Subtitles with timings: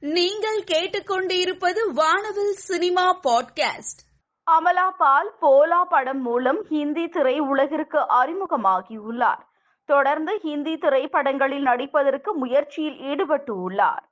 [0.00, 4.00] நீங்கள் கேட்டுக்கொண்டிருப்பது வானவில் சினிமா பாட்காஸ்ட்.
[4.50, 9.42] அமலா பால் போலா படம் மூலம் ஹிந்தி திரை உலகிற்கு அறிமுகமாகியுள்ளார்.
[9.84, 14.08] தொடர்ந்து ஹிந்தி திரைப்படங்களில் நடிப்பதற்கு முயற்சியில் ஈடுபட்டு உள்ளார்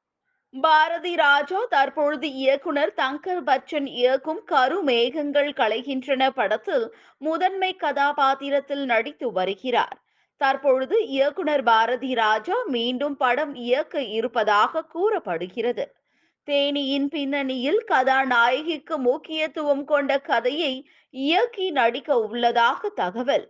[0.60, 10.05] பாரதி ராஜா தற்பொழுது இயக்குனர் தங்கர் பச்சன் இயக்கும் கரு மேகங்கள் கலைகின்றன படத்தில் முதன்மை கதாபாத்திரத்தில் நடித்து வருகிறார்.
[10.40, 15.84] தற்பொழுது இயக்குனர் பாரதி ராஜா மீண்டும் படம் இயக்க இருப்பதாக கூறப்படுகிறது.
[16.48, 20.72] தேனியின் பின்னணியில் கதாநாயகிக்கு முக்கியத்துவம் கொண்ட கதையை
[21.10, 23.46] இயக்கி நடிக்க உள்ளதாக தகவல்.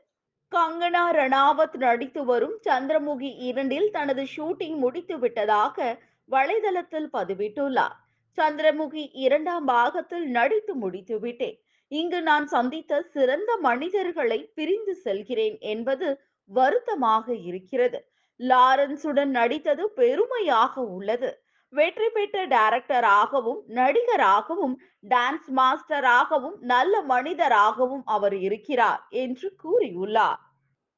[0.52, 5.96] கங்கனா ரணாவத் நடித்து வரும் சந்திரமுகி இரண்டில் தனது ஷூட்டிங் முடித்து விட்டதாக
[6.30, 7.96] வலைதளத்தில் பதிவிட்டுள்ளார்.
[8.38, 11.58] சந்திரமுகி இரண்டாம் பாகத்தில் நடித்து முடித்து விட்டேன்
[11.92, 16.08] இங்கு நான் சந்தித்த சிறந்த மனிதர்களை பிரிந்து செல்கிறேன் என்பது
[16.46, 18.08] வருத்தமாக இருக்கிறது.
[18.38, 21.44] லாரன்ஸுடன் நடித்தது பெருமையாக உள்ளது.
[21.68, 24.78] வெற்றி பெற்ற டைரக்டராகவும் நடிகராகவும்
[25.08, 30.40] டான்ஸ் மாஸ்டராகவும் நல்ல மனிதராகவும் அவர் இருக்கிறார் என்று கூறியுள்ளார்.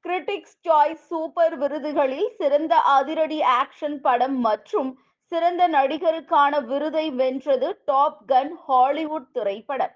[0.04, 8.54] கிரிட்டிக்ஸ் சாய்ஸ் சூப்பர் விருதுகளில் சிறந்த அதிரடி ஆக்ஷன் படம் மற்றும் சிறந்த நடிகருக்கான விருதை வென்றது டாப் கன்
[8.66, 9.94] ஹாலிவுட் திரைப்படம்.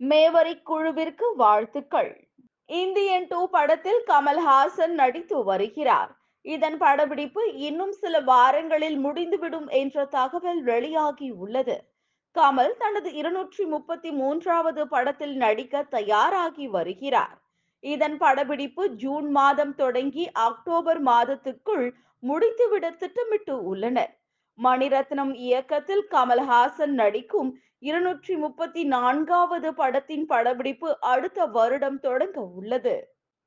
[0.00, 2.27] மேவரிக் குழுவிற்கு வாழ்த்துக்கள்.
[2.70, 6.10] இந்தியன் டூ படத்தில் கமல்ஹாசன் நடித்து வருகிறார்.
[6.44, 11.76] இதன் படப்பிடிப்பு இன்னும் சில வாரங்களில் முடிந்துவிடும் என்ற தகவல் வெளியாகி உள்ளது.
[12.36, 17.34] கமல் தனது இருநூற்றி முப்பத்தி மூன்றாவது படத்தில் நடிக்க தயாராகி வருகிறார்.
[17.84, 21.86] இதன் படப்பிடிப்பு ஜூன் மாதம் தொடங்கி அக்டோபர் மாதத்துக்குள்
[22.22, 24.12] முடித்துவிட திட்டமிட்டு உள்ளனர்.
[24.58, 27.50] மணிரத்னம் இயக்கத்தில் கமல்ஹாசன் நடிக்கும்
[27.82, 32.94] இருநூற்றி முப்பத்தி நான்காவது படத்தின் படப்பிடிப்பு அடுத்த வருடம் தொடங்க உள்ளது.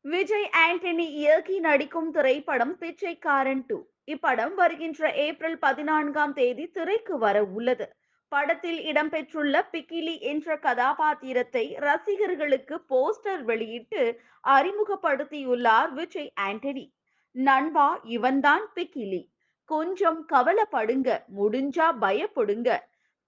[0.05, 3.77] விஜய் ஆண்டனி இயக்கி நடிக்கும் திரைப்படம் பிச்சைக்காரன் டூ.
[4.07, 7.95] இப்படம் வருகின்ற ஏப்ரல் பதினான்காம் தேதி திரைக்கு வர உள்ளது.
[8.27, 16.85] படத்தில் இடம்பெற்றுள்ள பிக்கிலி என்ற கதாபாத்திரத்தை ரசிகர்களுக்கு போஸ்டர் வெளியிட்டு அறிமுகப்படுத்தியுள்ளார் விஜய் ஆண்டனி.
[17.31, 19.21] நண்பா இவன்தான் பிக்கிலி
[19.65, 22.69] கொஞ்சம் கவலைப்படுங்க முடிஞ்சா பயப்படுங்க.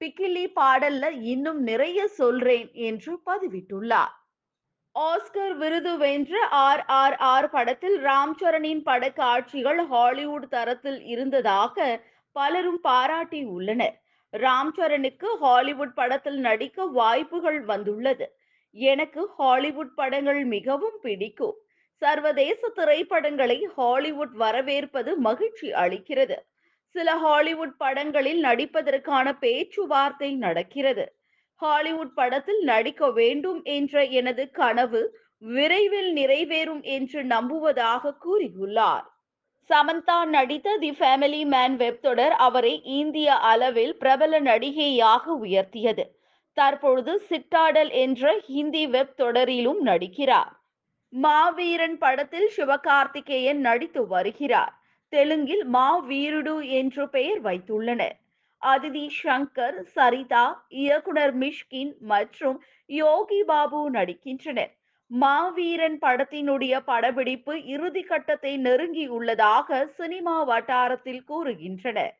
[0.04, 4.14] பிக்கிலி பாடல்ல இன்னும் நிறைய சொல்றேன் என்று பதிவிட்டுள்ளார்.
[4.96, 11.86] ஆஸ்கர் விருது வென்ற ஆர் ஆர் ஆர் படத்தில் ராம் சரணின் பட காட்சிகள் ஹாலிவுட் தரத்தில் இருந்ததாக
[12.32, 13.96] பலரும் பாராட்டி உள்ளனர்.
[14.34, 18.28] ராம் சரணுக்கு ஹாலிவுட் படத்தில் நடிக்க வாய்ப்புகள் வந்துள்ளது.
[18.76, 21.58] எனக்கு ஹாலிவுட் படங்கள் மிகவும் பிடிக்கும்.
[22.02, 26.38] சர்வதேச திரைப்படங்களை ஹாலிவுட் வரவேற்பது மகிழ்ச்சி அளிக்கிறது.
[26.96, 31.06] சில ஹாலிவுட் படங்களில் நடிப்பதற்கான பேச்சுவார்த்தை நடக்கிறது.
[31.56, 35.02] ஹாலிவுட் படத்தில் நடிக்க வேண்டும் என்ற எனது கனவு
[35.38, 39.06] விரைவில் நிறைவேறும் என்று நம்புவதாக கூறியுள்ளார்.
[39.70, 46.06] சமந்தா நடித்த தி ஃபேமிலி மேன் வெப் தொடர் அவரை இந்திய அளவில் பிரபல நடிகையாக உயர்த்தியது.
[46.58, 50.52] தற்பொழுது சிட்டாடல் என்ற ஹிந்தி வெப் தொடரிலும் நடிக்கிறார்.
[51.10, 54.83] மாவீரன் படத்தில் சிவகார்த்திகேயன் நடித்து வருகிறார்.
[55.16, 58.16] தெலுங்கில் மா வீருடு என்று பெயர் வைத்துள்ளனர்.
[58.62, 60.46] அதிதி சங்கர் சரிதா
[60.84, 62.58] இயக்குனர் மிஷ்கின் மற்றும்
[62.90, 64.72] யோகி பாபு நடிக்கின்றனர்.
[65.12, 72.14] மாவீரன் படத்தினுடைய படப்பிடிப்பு இறுதி கட்டத்தை நெருங்கியுள்ளதாக சினிமா வட்டாரத்தில் கூறுகின்றனர்.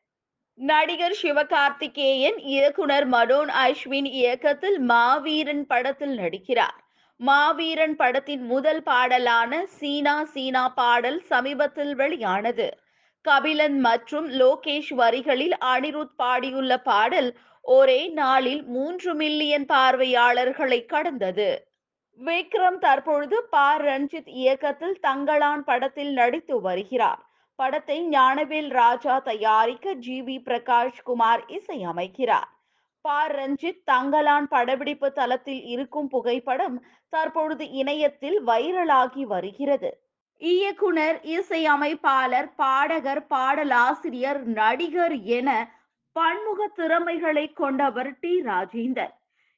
[0.58, 6.78] நடிகர் சிவகார்த்திகேயன் இயக்குனர் மடோன் அஸ்வின் இயக்கத்தில் மாவீரன் படத்தில் நடிக்கிறார்.
[7.20, 12.68] மாவீரன் படத்தின் முதல் பாடலான சீனா சீனா பாடல் சமீபத்தில் வெளியானது.
[13.24, 21.68] கபிலன் மற்றும் லோகேஷ் வரிகளில் அனிருத் பாடியுள்ள பாடல் ஒரே நாளில் மூன்று மில்லியன் பார்வையாளர்களை கடந்தது.
[22.20, 27.22] விக்ரம் தற்பொழுது பார் ரஞ்சித் இயக்கத்தில் தங்களான் படத்தில் நடித்து வருகிறார்.
[27.56, 30.22] படத்தை ஞானவேல் ராஜா தயாரிக்க ஜி.
[30.22, 30.36] வி.
[30.44, 32.48] பிரகாஷ் குமார் இசையமைக்கிறார்.
[33.00, 36.76] பார் ரஞ்சித் தங்கலான் படப்பிடிப்பு தளத்தில் இருக்கும் புகைப்படம்
[37.08, 39.90] தற்பொழுது இணையத்தில் வைரலாகி வருகிறது.
[40.40, 45.50] இயக்குனர் இசையமைப்பாளர் பாடகர் பாடலாசிரியர் நடிகர் என
[46.16, 48.32] பன்முக திறமைகளை கொண்டவர் டி.
[48.44, 49.12] ராஜேந்தர்.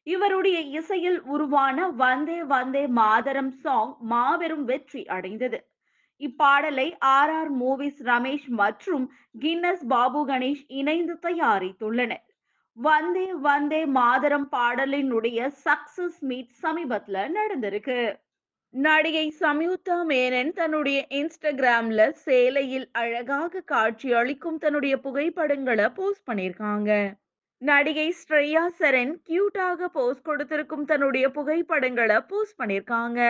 [0.06, 5.58] இவருடைய இசையில் உருவான வந்தே வந்தே மாதரம் சாங் மாபெரும் வெற்றி அடைந்தது.
[6.20, 7.30] இப்பாடலை ஆர்.
[7.30, 7.50] ஆர்.
[7.60, 9.06] மூவிஸ் ரமேஷ் மற்றும்
[9.38, 12.24] கின்னஸ் பாபு கணேஷ் இணைந்து தயாரித்துள்ளனர்.
[12.78, 17.98] வந்தே வந்தே மாதரம் பாடலினுடைய சக்சஸ் மீட் சமீபத்துல நடந்திருக்கு.
[18.74, 26.90] நடிகை சம்யுக்தா மேனன் தன்னுடைய இன்ஸ்டாகிராம்ல சேலையில் அழகாக காட்சி அளிக்கும் தன்னுடைய புகைப்படங்களை போஸ்ட் பண்ணியிருக்காங்க.
[27.62, 33.20] நடிகை ஸ்ரேயா சரண் கியூட்டாக போஸ்ட் கொடுத்திருக்கும் தன்னுடைய புகைப்படங்களை போஸ்ட் பண்ணியிருக்காங்க.